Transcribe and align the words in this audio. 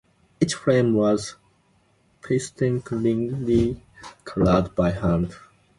Each 0.39 0.55
frame 0.55 0.95
was 0.95 1.35
painstakingly 2.23 3.83
colored 4.25 4.73
by 4.73 4.89
hand. 4.93 5.35